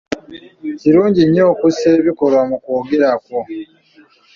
Kirungi 0.79 1.21
nnyo 1.25 1.43
okussa 1.51 1.87
ebikolwa 1.99 2.41
mu 2.49 2.57
kwogera 2.63 3.09
kwo. 3.23 3.39